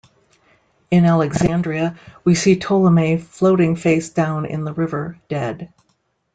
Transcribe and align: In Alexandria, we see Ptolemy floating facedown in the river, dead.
In 0.89 1.05
Alexandria, 1.05 1.95
we 2.23 2.33
see 2.33 2.55
Ptolemy 2.57 3.17
floating 3.19 3.75
facedown 3.75 4.49
in 4.49 4.63
the 4.63 4.73
river, 4.73 5.19
dead. 5.29 5.71